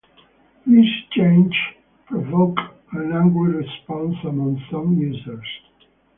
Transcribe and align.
This 0.65 0.89
change 1.11 1.53
provoked 2.07 2.59
an 2.93 3.11
angry 3.13 3.53
response 3.57 4.15
among 4.23 4.59
some 4.71 4.93
users. 4.99 5.47